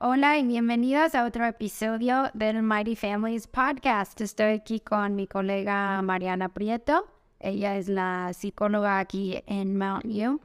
[0.00, 4.20] Hola y bienvenidos a otro episodio del Mighty Families Podcast.
[4.20, 7.08] Estoy aquí con mi colega Mariana Prieto.
[7.40, 10.40] Ella es la psicóloga aquí en Mount U.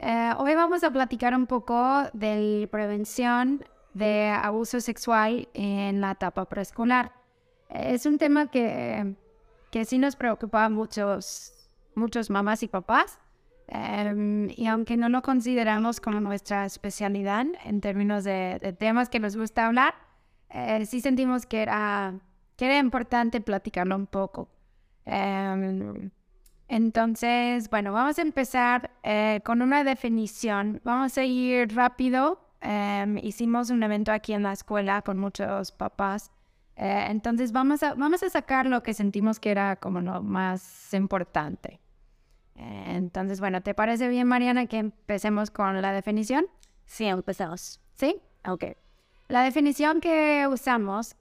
[0.00, 3.64] Eh, hoy vamos a platicar un poco de prevención
[3.94, 7.12] de abuso sexual en la etapa preescolar.
[7.70, 9.14] Es un tema que,
[9.70, 11.54] que sí nos preocupa a muchos,
[11.94, 13.18] muchos mamás y papás.
[13.70, 19.36] Em, y aunque no lo consideramos como nuestra especialidad en términos de, temas que nos
[19.36, 19.94] gusta hablar,
[20.50, 22.14] eh, sí sentimos que era,
[22.56, 24.48] que era importante platicarlo un poco.
[25.04, 26.10] Em,
[26.68, 30.80] entonces, bueno, vamos a empezar eh, con una definición.
[30.84, 32.40] Vamos a ir rápido.
[32.60, 36.32] Em, hicimos un evento aquí en la escuela con muchos papás.
[36.76, 40.92] Eh, entonces, vamos a, vamos a sacar lo que sentimos que era como lo más
[40.94, 41.80] importante.
[42.60, 46.46] Entonces, bueno, ¿te parece bien, Mariana, que empecemos con la definición?
[46.86, 47.80] Sí, empezamos.
[47.94, 48.20] ¿Sí?
[48.46, 48.64] Ok.
[49.28, 51.16] La definición que usamos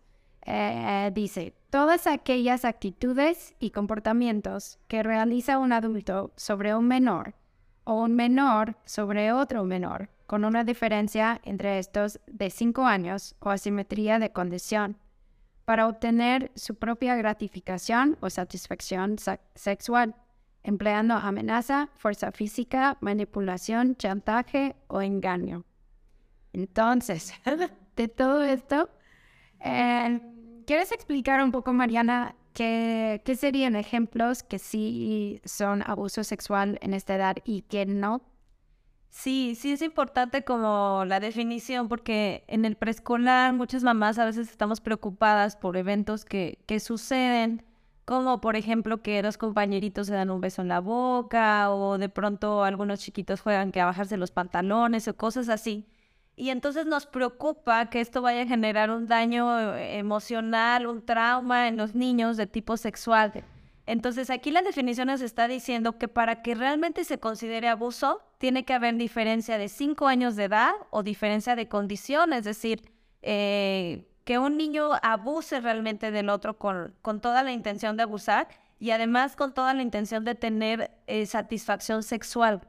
[0.45, 7.35] eh, dice, todas aquellas actitudes y comportamientos que realiza un adulto sobre un menor
[7.83, 13.49] o un menor sobre otro menor, con una diferencia entre estos de 5 años o
[13.49, 14.97] asimetría de condición,
[15.65, 19.17] para obtener su propia gratificación o satisfacción
[19.53, 20.15] sexual
[20.63, 25.65] empleando amenaza, fuerza física, manipulación, chantaje o engaño.
[26.53, 27.33] Entonces,
[27.95, 28.89] de todo esto,
[29.59, 30.19] eh,
[30.65, 36.93] ¿quieres explicar un poco, Mariana, qué, qué serían ejemplos que sí son abuso sexual en
[36.93, 38.21] esta edad y que no?
[39.09, 44.49] Sí, sí es importante como la definición porque en el preescolar muchas mamás a veces
[44.49, 47.65] estamos preocupadas por eventos que, que suceden
[48.09, 52.09] como por ejemplo que los compañeritos se dan un beso en la boca o de
[52.09, 55.85] pronto algunos chiquitos juegan que a bajarse los pantalones o cosas así.
[56.35, 61.67] Y entonces nos preocupa que esto vaya a generar un daño eh, emocional, un trauma
[61.67, 63.43] en los niños de tipo sexual.
[63.85, 68.65] Entonces aquí la definición nos está diciendo que para que realmente se considere abuso, tiene
[68.65, 72.81] que haber diferencia de 5 años de edad o diferencia de condición, es decir,
[73.21, 78.47] eh, que un niño abuse realmente del otro con, con toda la intención de abusar
[78.77, 82.61] y además con toda la intención de tener eh, satisfacción sexual.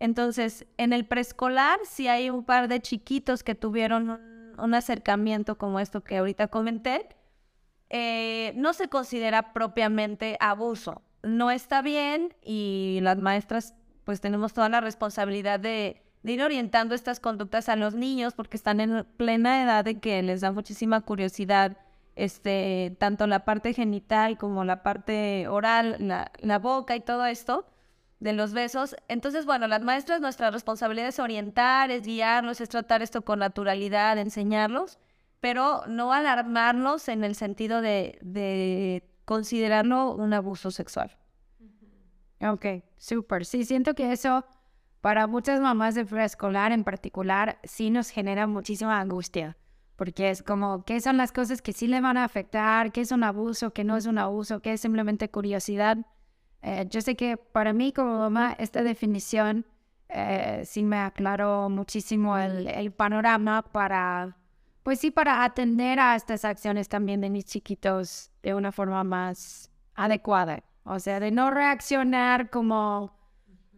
[0.00, 4.10] Entonces, en el preescolar, si hay un par de chiquitos que tuvieron
[4.58, 7.06] un, acercamiento como esto que ahorita comenté,
[7.90, 11.00] eh, no se considera propiamente abuso.
[11.22, 16.94] No está bien y las maestras pues tenemos toda la responsabilidad de, de ir orientando
[16.94, 21.02] estas conductas a los niños porque están en plena edad de que les da muchísima
[21.02, 21.76] curiosidad
[22.16, 27.66] este, tanto la parte genital como la parte oral, la, la, boca y todo esto
[28.20, 28.96] de los besos.
[29.08, 34.16] Entonces, bueno, las maestras, nuestra responsabilidad es orientar, es guiarlos, es tratar esto con naturalidad,
[34.16, 34.98] enseñarlos,
[35.40, 41.18] pero no alarmarlos en el sentido de, de considerarlo un abuso sexual.
[42.40, 43.44] Ok, súper.
[43.44, 44.46] Sí, siento que eso
[45.04, 49.54] para muchas mamás de preescolar en particular, sí nos genera muchísima angustia,
[49.96, 52.90] porque es como, ¿qué son las cosas que sí le van a afectar?
[52.90, 53.74] ¿Qué es un abuso?
[53.74, 54.60] ¿Qué no es un abuso?
[54.60, 55.98] ¿Qué es simplemente curiosidad?
[56.62, 59.66] Eh, yo sé que para mí como mamá esta definición
[60.08, 64.38] eh, sí me aclaró muchísimo el, el, panorama para,
[64.84, 69.70] pues sí, para atender a estas acciones también de mis chiquitos de una forma más
[69.96, 70.64] adecuada.
[70.84, 73.12] O sea, de no reaccionar como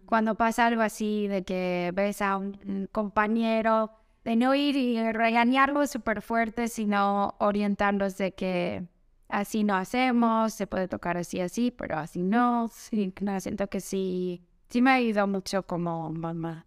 [0.06, 3.90] cuando pasa algo así, de que ves a un compañero,
[4.24, 8.88] de no ir y regañarlo súper fuerte, sino orientarlos de que
[9.28, 12.68] así no hacemos, se puede tocar así, así, pero así no.
[12.72, 16.66] Sí, siento que sí, sí me ha ido mucho como mamá.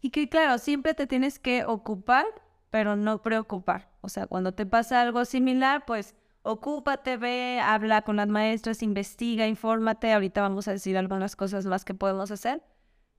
[0.00, 2.26] Y que claro, siempre te tienes que ocupar,
[2.70, 3.88] pero no preocupar.
[4.00, 9.46] O sea, cuando te pasa algo similar, pues ocúpate, ve, habla con las maestras, investiga,
[9.46, 10.12] infórmate.
[10.12, 12.62] Ahorita vamos a decir algunas cosas más que podemos hacer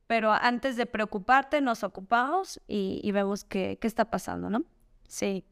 [0.07, 4.63] pero antes de preocuparte nos ocupamos y, vemos qué, está pasando, ¿no?
[5.07, 5.45] Sí.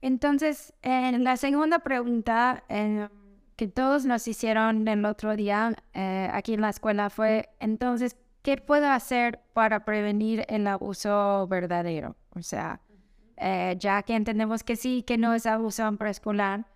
[0.00, 3.08] Entonces, en la segunda pregunta eh,
[3.56, 8.56] que todos nos hicieron el otro día eh, aquí en la escuela fue, entonces, ¿qué
[8.56, 12.14] puedo hacer para prevenir el abuso verdadero?
[12.34, 12.80] O sea,
[13.36, 16.66] eh, ya que entendemos que sí, que no es abuso preescolar,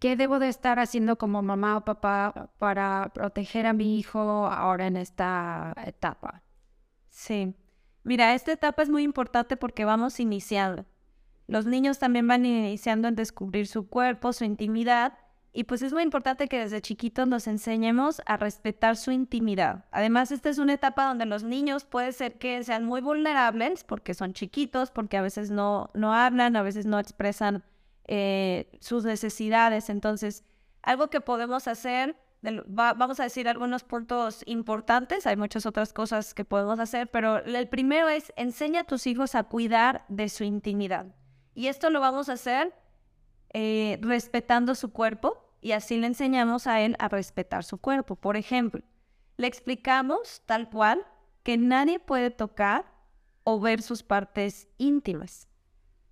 [0.00, 4.18] ¿Qué debo de estar haciendo como mamá o papá para proteger a mi hijo
[4.48, 6.42] ahora en esta etapa?
[7.10, 7.54] Sí.
[8.02, 10.86] Mira, esta etapa es muy importante porque vamos iniciando.
[11.46, 15.18] Los niños también van iniciando en descubrir su cuerpo, su intimidad,
[15.52, 19.84] Y pues es muy importante que desde chiquitos nos enseñemos a respetar su intimidad.
[19.90, 24.14] Además, esta es una etapa donde los niños puede ser que sean muy vulnerables porque
[24.14, 27.64] son chiquitos, porque a veces no, no hablan, a veces no expresan
[28.12, 29.88] eh, sus necesidades.
[29.88, 30.42] Entonces,
[30.82, 32.16] algo que podemos hacer,
[32.66, 37.68] vamos a decir algunos puntos importantes, hay muchas otras cosas que podemos hacer, pero el
[37.68, 41.06] primero es enseña a tus hijos a cuidar de su intimidad.
[41.54, 42.74] Y esto lo vamos a hacer
[43.52, 48.16] eh, respetando su cuerpo y así le enseñamos a él a respetar su cuerpo.
[48.16, 48.82] Por ejemplo,
[49.36, 51.06] le explicamos tal cual
[51.44, 52.86] que nadie puede tocar
[53.44, 55.46] o ver sus partes íntimas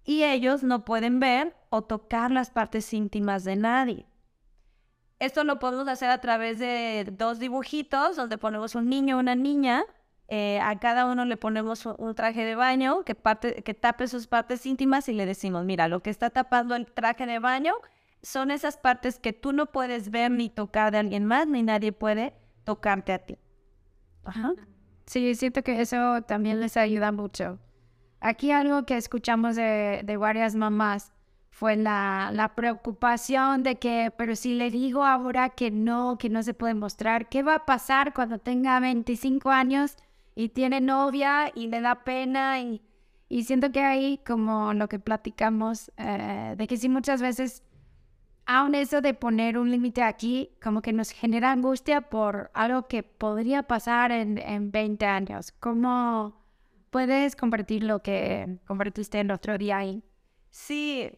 [0.09, 4.07] y ellos no pueden ver o tocar las partes íntimas de nadie.
[5.19, 9.35] Esto lo podemos hacer a través de dos dibujitos donde ponemos un niño o una
[9.35, 9.85] niña
[10.29, 13.15] eh, a cada uno le ponemos un traje de baño que,
[13.63, 17.27] que tape sus partes íntimas y le decimos, mira, lo que está tapando el traje
[17.27, 17.75] de baño
[18.23, 21.93] son esas partes que tú no puedes ver ni tocar de alguien más, ni nadie
[21.93, 22.33] puede
[22.65, 23.37] tocarte a ti.
[24.25, 24.55] Ajá.
[25.05, 27.59] Sí, siento que eso también les ayuda mucho.
[28.21, 31.13] Aquí algo que escuchamos de, de varias mamás
[31.51, 36.43] fue la, la, preocupación de que, pero si le digo ahora que no, que no
[36.43, 39.97] se puede mostrar, ¿qué va a pasar cuando tenga 25 años
[40.37, 42.81] y tiene novia y le da pena y,
[43.29, 47.65] y siento que ahí como lo que platicamos, eh, de que sí muchas veces,
[48.47, 53.03] aún eso de poner un límite aquí, como que nos genera angustia por algo que
[53.03, 55.53] podría pasar en, en 20 años.
[55.59, 56.38] ¿Cómo
[56.91, 60.03] puedes compartir lo que compartiste el otro día ahí?
[60.51, 61.11] Sí,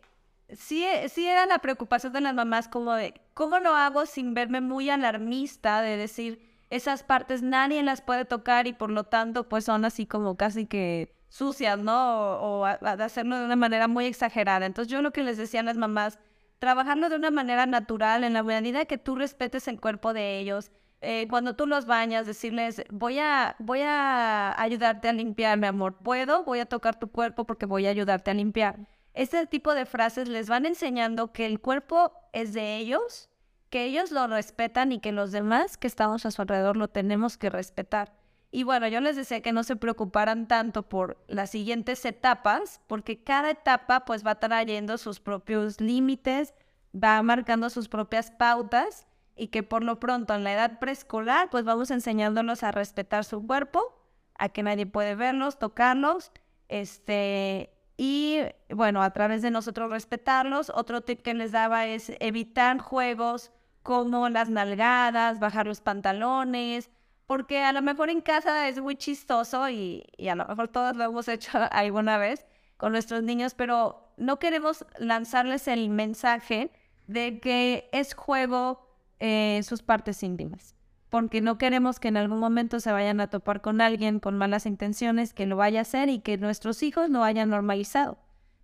[0.53, 4.61] sí, sí era la preocupación de las mamás como de, ¿cómo lo hago sin verme
[4.61, 9.65] muy alarmista de decir, esas partes nadie las puede tocar y por lo tanto pues
[9.65, 12.39] son así como casi que sucias, ¿no?
[12.41, 14.67] O, hacerlo de una manera muy exagerada.
[14.67, 16.19] Entonces yo lo que les decía a las mamás,
[16.59, 20.71] trabajarlo de una manera natural, en la medida que tú respetes el cuerpo de ellos.
[21.03, 25.97] Eh, cuando tú los bañas, decirles, voy a, voy a ayudarte a limpiar, mi amor,
[25.97, 28.79] puedo, voy a tocar tu cuerpo porque voy a ayudarte a limpiar.
[29.15, 33.31] Este tipo de frases les van enseñando que el cuerpo es de ellos
[33.71, 37.39] que ellos lo respetan y que los demás que estamos a su alrededor lo tenemos
[37.39, 38.13] que respetar.
[38.51, 43.23] Y bueno, yo les decía que no se preocuparan tanto por las siguientes etapas, porque
[43.23, 46.53] cada etapa pues va trayendo sus propios límites,
[46.93, 49.07] va marcando sus propias pautas
[49.41, 53.47] y que por lo pronto en la edad preescolar pues vamos enseñándolos a respetar su
[53.47, 53.99] cuerpo,
[54.39, 56.31] a que nadie puede verlos, tocarlos,
[56.69, 62.81] este, y bueno, a través de nosotros respetarlos, otro tip que les daba es evitar
[62.81, 63.51] juegos
[63.83, 66.91] como las nalgadas, bajar los pantalones,
[67.25, 71.05] porque a lo mejor en casa es muy chistoso y, a lo mejor todos lo
[71.05, 72.47] hemos hecho alguna vez
[72.77, 76.71] con nuestros niños, pero no queremos lanzarles el mensaje
[77.07, 78.90] de que es juego
[79.21, 80.75] eh, sus partes íntimas,
[81.09, 84.67] porque no queremos que en algún momento se vayan a topar con alguien con malas
[84.67, 88.19] intenciones, que lo vaya a hacer y que nuestros hijos lo hayan normalizado.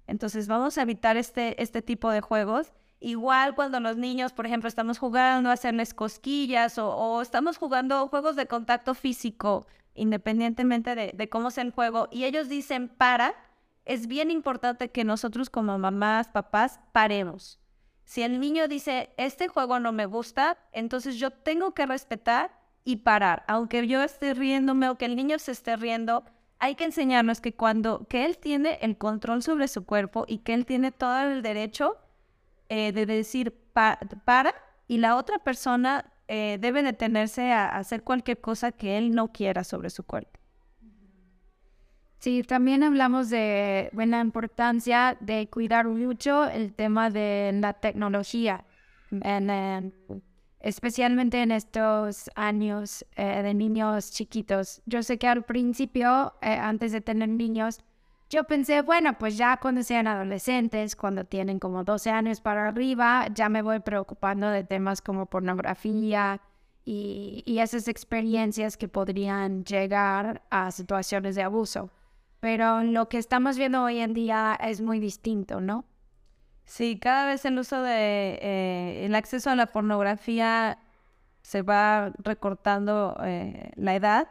[0.07, 4.69] Entonces vamos a evitar este, este tipo de juegos Igual cuando los niños, por ejemplo,
[4.69, 11.51] estamos jugando a hacerles cosquillas o, estamos jugando juegos de contacto físico, independientemente de, cómo
[11.51, 13.35] sea el juego, y ellos dicen para,
[13.85, 17.61] es bien importante que nosotros como mamás, papás, paremos.
[18.07, 22.99] Si el niño dice, este juego no me gusta, entonces yo tengo que respetar y
[22.99, 23.45] parar.
[23.49, 26.25] Aunque yo esté riéndome o que el niño se esté riendo,
[26.61, 30.55] hay que enseñarnos que cuando, que él tiene el control sobre su cuerpo y que
[30.55, 31.97] él tiene todo el derecho
[32.69, 34.55] eh, de decir para
[34.89, 39.65] y la otra persona eh, debe detenerse a, hacer cualquier cosa que él no quiera
[39.65, 40.39] sobre su cuerpo.
[42.19, 48.65] Sí, también hablamos de la importancia de cuidar mucho el tema de la tecnología,
[50.61, 54.83] especialmente en estos años eh, de niños chiquitos.
[54.87, 57.81] Yo sé que al principio, antes de tener niños,
[58.29, 63.29] yo pensé, bueno, pues ya cuando sean adolescentes, cuando tienen como 12 años para arriba,
[63.33, 66.41] ya me voy preocupando de temas como pornografía
[66.85, 71.91] y, esas experiencias que podrían llegar a situaciones de abuso.
[72.41, 75.85] Pero lo que estamos viendo hoy en día es muy distinto, ¿no?
[76.65, 80.79] Sí, cada vez el uso de eh, el acceso a la pornografía
[81.43, 84.29] se va recortando eh, la edad.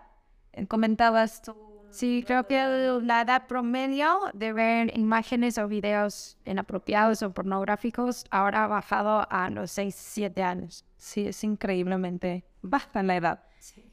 [0.67, 1.55] Comentabas tú
[1.95, 2.57] Sí, creo que
[3.03, 9.49] la edad promedio de ver imágenes o videos inapropiados o pornográficos ahora ha bajado a
[9.49, 10.83] los 6, 7 años.
[10.97, 13.43] Sí, es increíblemente baja la edad.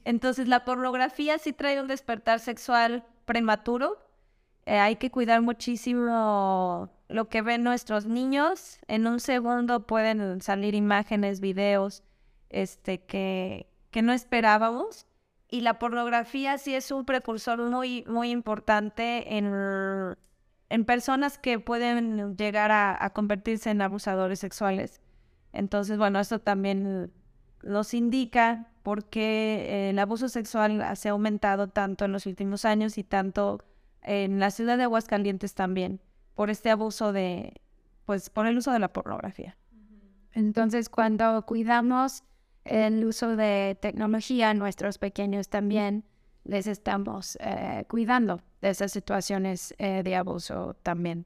[0.03, 3.97] Entonces, la pornografía sí trae un despertar sexual prematuro.
[4.65, 8.79] Eh, hay que cuidar muchísimo lo que ven nuestros niños.
[8.87, 12.03] En un segundo pueden salir imágenes, videos,
[12.49, 15.05] este, que, que no esperábamos.
[15.49, 20.15] Y la pornografía sí es un precursor muy, muy importante en,
[20.69, 24.99] en personas que pueden llegar a, a convertirse en abusadores sexuales.
[25.51, 27.11] Entonces, bueno, esto también
[27.63, 32.97] nos indica por qué el abuso sexual se ha aumentado tanto en los últimos años
[32.97, 33.63] y tanto
[34.01, 36.01] en la ciudad de Aguascalientes también,
[36.35, 37.61] por este abuso de,
[38.05, 39.57] pues, por el uso de la pornografía.
[40.33, 42.23] Entonces, cuando cuidamos
[42.65, 46.03] el uso de tecnología, nuestros pequeños también
[46.43, 51.25] les estamos eh, cuidando de esas situaciones eh, de abuso también.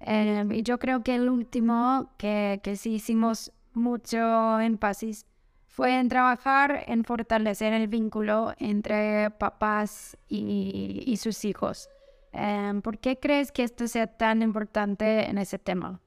[0.00, 5.26] Em, y yo creo que el último que, que sí hicimos mucho énfasis
[5.72, 11.88] fue en trabajar en fortalecer el vínculo entre papás y, sus hijos.
[12.32, 15.98] Em, ¿Por qué crees que esto sea tan importante en ese tema?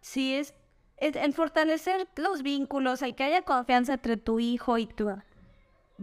[0.00, 0.54] Sí, es,
[0.98, 5.08] es el fortalecer los vínculos, el que haya confianza entre tu hijo y tú.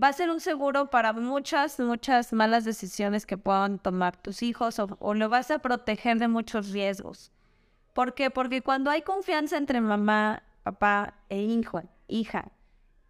[0.02, 4.78] Va a ser un seguro para muchas, muchas malas decisiones que puedan tomar tus hijos
[4.80, 7.32] o, o lo vas a proteger de muchos riesgos.
[7.94, 8.30] ¿Por qué?
[8.30, 12.52] Porque cuando hay confianza entre mamá, papá e hijo, hija,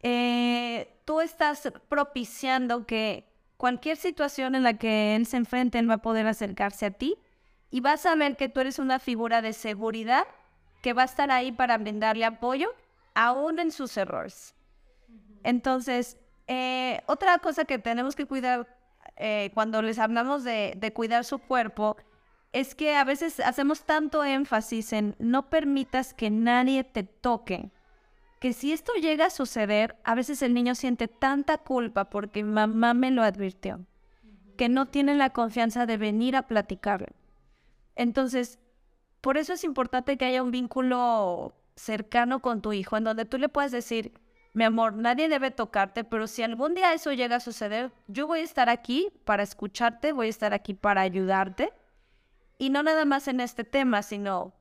[0.04, 3.26] eh, tú estás propiciando que
[3.58, 7.18] cualquier situación en la que él se enfrente, él va a poder acercarse a ti
[7.72, 10.28] y vas a ver que tú eres una figura de seguridad
[10.82, 12.70] que va a estar ahí para brindarle apoyo,
[13.16, 14.54] aún en sus errores.
[15.44, 16.18] Entonces,
[16.48, 18.68] eh, otra cosa que tenemos que cuidar
[19.16, 21.96] eh, cuando les hablamos de, de cuidar su cuerpo
[22.52, 27.72] es que a veces hacemos tanto énfasis en no permitas que nadie te toque
[28.44, 32.94] que si esto llega a suceder, a veces el niño siente tanta culpa porque mamá
[32.94, 33.80] me lo advirtió,
[34.58, 37.14] que no tiene la confianza de venir a platicarle.
[37.96, 38.60] Entonces,
[39.22, 43.38] por eso es importante que haya un vínculo cercano con tu hijo, en donde tú
[43.38, 44.12] le puedas decir,
[44.52, 48.42] mi amor, nadie debe tocarte, pero si algún día eso llega a suceder, yo voy
[48.42, 51.72] a estar aquí para escucharte, voy a estar aquí para ayudarte.
[52.58, 54.54] Y no nada más en este tema, sino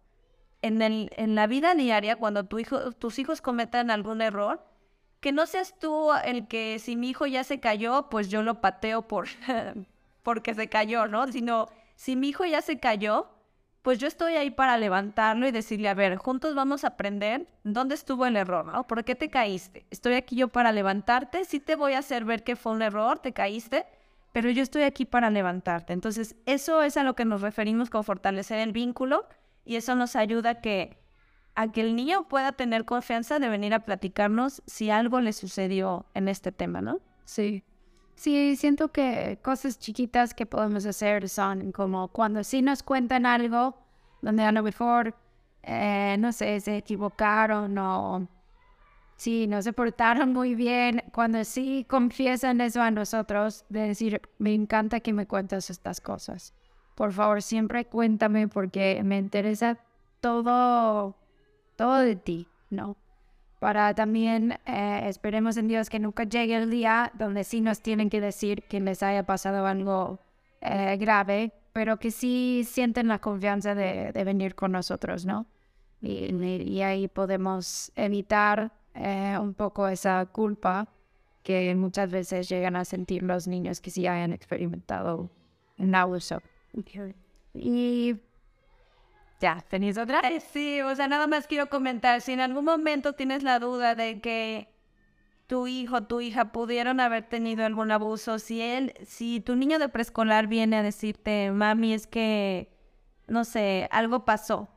[0.63, 4.65] en, el, en la vida diaria, cuando tu hijo, tus hijos cometan algún error,
[5.21, 8.61] que no seas tú el que si mi hijo ya se cayó, pues yo lo
[8.61, 9.29] pateo por
[10.23, 11.31] porque se cayó, ¿no?
[11.31, 13.29] Sino si mi hijo ya se cayó,
[13.83, 17.97] pues yo estoy ahí para levantarlo y decirle, a ver, juntos vamos a aprender dónde
[17.97, 18.87] estuvo el error, ¿no?
[18.87, 19.87] ¿Por qué te caíste?
[19.91, 23.19] Estoy aquí yo para levantarte, sí te voy a hacer ver que fue un error,
[23.19, 23.87] te caíste,
[24.33, 25.93] pero yo estoy aquí para levantarte.
[25.93, 29.27] Entonces, eso es a lo que nos referimos con fortalecer el vínculo
[29.65, 30.99] y eso nos ayuda a que,
[31.55, 36.29] a el niño pueda tener confianza de venir a platicarnos si algo le sucedió en
[36.29, 37.01] este tema, ¿no?
[37.25, 37.63] Sí.
[38.15, 43.77] Sí, siento que cosas chiquitas que podemos hacer son como cuando sí nos cuentan algo
[44.21, 45.15] donde a lo mejor,
[45.63, 48.29] eh, no sé, se equivocaron o
[49.17, 54.55] sí, no se portaron muy bien, cuando sí confiesan eso a nosotros, de decir, me
[54.55, 56.55] encanta que me cuentas estas cosas
[56.95, 59.79] por favor, siempre cuéntame porque me interesa
[60.21, 61.17] todo,
[61.77, 62.97] todo de ti, ¿no?
[63.59, 68.11] Para también, eh, esperemos en Dios que nunca llegue el día donde sí nos tienen
[68.11, 70.19] que decir que les haya pasado algo
[70.61, 75.47] eh, grave, pero que sí sienten la confianza de, venir con nosotros, ¿no?
[76.01, 80.89] Y, ahí podemos evitar eh, un poco esa culpa
[81.45, 85.31] que muchas veces llegan a sentir los niños que sí hayan experimentado
[85.79, 86.43] un abuso.
[87.55, 88.17] Y
[89.41, 90.21] ya, ¿tenéis otra?
[90.21, 93.95] Eh, sí, o sea, nada más quiero comentar, si en algún momento tienes la duda
[93.95, 94.69] de que
[95.47, 99.89] tu hijo, tu hija pudieron haber tenido algún abuso, si él, si tu niño de
[99.89, 102.71] preescolar viene a decirte, mami, es que,
[103.27, 104.69] no sé, algo pasó,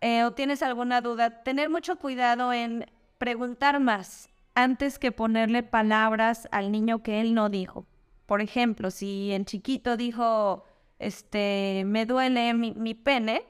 [0.00, 2.86] eh, o tienes alguna duda, tener mucho cuidado en
[3.18, 7.86] preguntar más antes que ponerle palabras al niño que él no dijo.
[8.26, 10.64] Por ejemplo, si en chiquito dijo,
[10.98, 13.44] este, me duele mi, pene,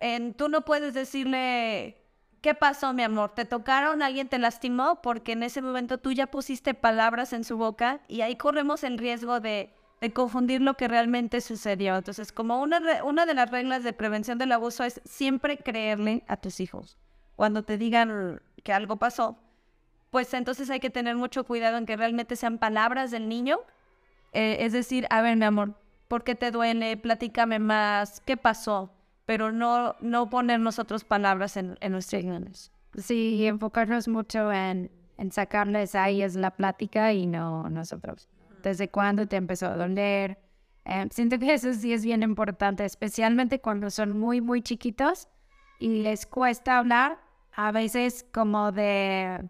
[0.00, 1.98] en, tú no puedes decirle,
[2.40, 3.34] ¿qué pasó, mi amor?
[3.34, 4.02] ¿Te tocaron?
[4.02, 5.00] ¿Alguien te lastimó?
[5.02, 8.98] Porque en ese momento tú ya pusiste palabras en su boca y ahí corremos el
[8.98, 11.96] riesgo de, de confundir lo que realmente sucedió.
[11.96, 16.36] Entonces, como una, una de las reglas de prevención del abuso es siempre creerle a
[16.36, 16.98] tus hijos.
[17.36, 19.38] Cuando te digan que algo pasó,
[20.10, 23.60] pues entonces hay que tener mucho cuidado en que realmente sean palabras del niño.
[24.32, 25.74] Eh, es decir, a ver, mi amor,
[26.12, 26.98] ¿por qué te duele?
[26.98, 28.92] Platícame más, ¿qué pasó?
[29.24, 32.70] Pero no, no poner nosotros palabras en, en nuestros guiones.
[32.98, 38.28] Sí, y enfocarnos mucho en, en sacarles a ellas la plática y no nosotros.
[38.62, 40.38] ¿Desde cuándo te empezó a doler?
[40.84, 45.28] Eh, siento que eso sí es bien importante, especialmente cuando son muy, muy chiquitos
[45.78, 47.20] y les cuesta hablar,
[47.54, 49.48] a veces como de,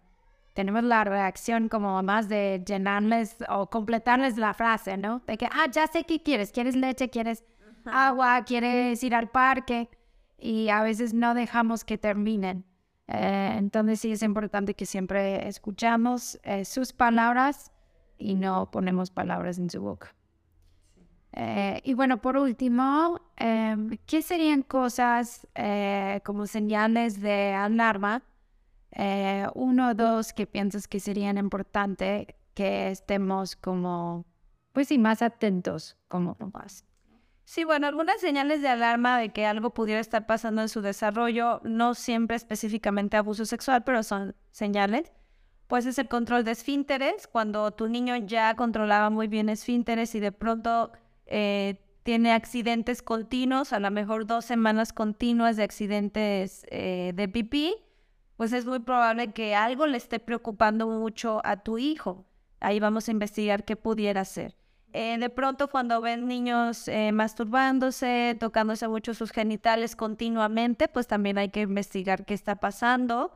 [0.53, 5.21] tenemos la reacción como más de llenarles o completarles la frase, ¿no?
[5.25, 7.43] De que, ah, ya sé qué quieres, quieres leche, quieres
[7.85, 9.89] agua, quieres ir al parque
[10.37, 12.65] y a veces no dejamos que terminen.
[13.07, 17.71] Eh, entonces sí es importante que siempre escuchamos eh, sus palabras
[18.17, 20.15] y no ponemos palabras en su boca.
[21.33, 25.47] Eh, y bueno, por último, ¿qué serían cosas
[26.23, 28.21] como señales de alarma?
[28.95, 34.25] Eh, uno o dos que piensas que serían importantes que estemos como,
[34.71, 36.85] pues sí, más atentos como más.
[37.45, 41.59] Sí, bueno, algunas señales de alarma de que algo pudiera estar pasando en su desarrollo,
[41.63, 45.11] no siempre específicamente abuso sexual, pero son señales.
[45.67, 50.19] Pues es el control de esfínteres, cuando tu niño ya controlaba muy bien esfínteres y
[50.19, 50.91] de pronto
[51.25, 57.75] eh, tiene accidentes continuos, a lo mejor dos semanas continuas de accidentes eh, de pipí,
[58.43, 62.25] pues es muy probable que algo le esté preocupando mucho a tu hijo.
[62.59, 64.57] Ahí vamos a investigar qué pudiera ser.
[64.91, 71.51] Eh, de pronto cuando ven niños masturbándose, tocándose mucho sus genitales continuamente, pues también hay
[71.51, 73.31] que investigar qué está pasando.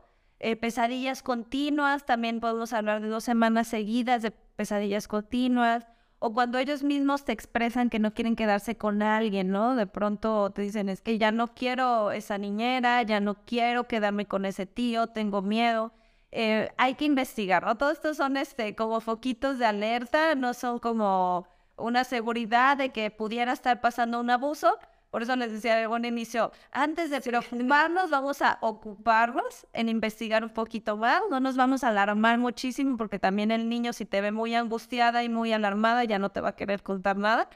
[0.60, 5.86] pesadillas continuas, también podemos hablar de dos semanas seguidas de pesadillas continuas
[6.20, 9.76] o cuando ellos mismos te expresan que no quieren quedarse con alguien, ¿no?
[9.76, 14.26] De pronto te dicen, es que ya no quiero esa niñera, ya no quiero quedarme
[14.26, 15.92] con ese tío, tengo miedo.
[16.32, 17.76] Eh, hay que investigar, ¿no?
[17.76, 21.46] Todos estos son este, como foquitos de alerta, no son como
[21.76, 24.76] una seguridad de que pudiera estar pasando un abuso,
[25.10, 30.44] por eso les decía de buen inicio, antes de preocuparnos, vamos a ocuparnos en investigar
[30.44, 34.20] un poquito más, no nos vamos a alarmar muchísimo porque también el niño si te
[34.20, 37.48] ve muy angustiada y muy alarmada ya no te va a querer contar nada,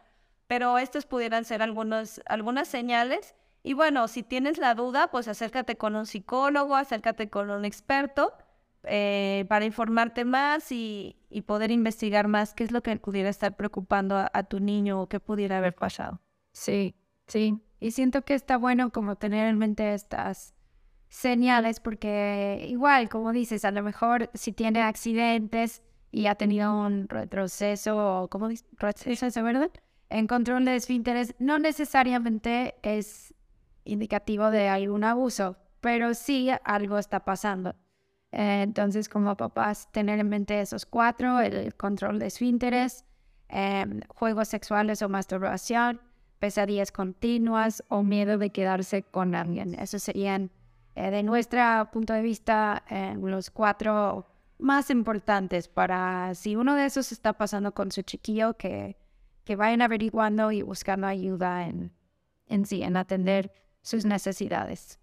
[0.46, 3.34] pero estas pudieran ser algunas, algunas señales.
[3.62, 8.34] Y bueno, si tienes la duda, pues acércate con un psicólogo, acércate con un experto
[8.84, 11.16] eh, para informarte más y,
[11.46, 15.20] poder investigar más qué es lo que pudiera estar preocupando a tu niño o qué
[15.20, 16.20] pudiera haber pasado.
[16.52, 16.94] Sí,
[17.26, 20.54] Sí, y siento que está bueno como tener en mente estas
[21.08, 27.08] señales porque igual, como dices, a lo mejor si tiene accidentes y ha tenido un
[27.08, 29.70] retroceso o como retroceso, ¿verdad?
[30.10, 33.34] En control de esfínteres no necesariamente es
[33.84, 37.74] indicativo de algún abuso, pero sí algo está pasando.
[38.34, 43.04] entonces, como papás, tener en mente esos cuatro, el control de esfínteres,
[43.48, 46.00] em, juegos sexuales o masturbación,
[46.42, 49.76] pesadillas continuas o miedo de quedarse con alguien.
[49.78, 50.50] Esos serían,
[50.96, 54.26] eh, de nuestro punto de vista, eh, los cuatro
[54.58, 58.96] más importantes para si uno de esos está pasando con su chiquillo, que,
[59.44, 61.92] que vayan averiguando y buscando ayuda en,
[62.48, 64.98] en sí, en atender sus necesidades.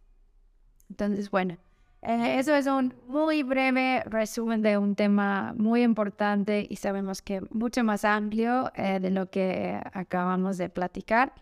[0.89, 1.58] Entonces, bueno,
[2.02, 7.84] eso es un muy breve resumen de un tema muy importante y sabemos que mucho
[7.84, 11.34] más amplio eh, de lo que acabamos de platicar.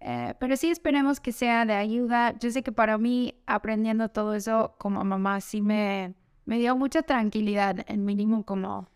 [0.00, 2.36] Eh, pero sí esperemos que sea de ayuda.
[2.38, 7.02] Yo sé que para mí aprendiendo todo eso como mamá sí me, me dio mucha
[7.02, 8.88] tranquilidad, en mínimo como,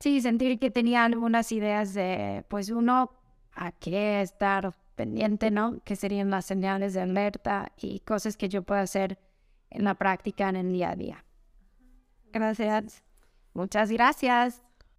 [0.00, 3.12] sí, sentir que tenía algunas ideas de, pues uno,
[3.52, 5.80] a qué estar pendiente, ¿no?
[5.84, 9.18] Que serían las señales de alerta y cosas que yo puedo hacer
[9.70, 11.24] en la práctica en el día a día.
[12.32, 13.02] Gracias.
[13.54, 14.62] Muchas gracias.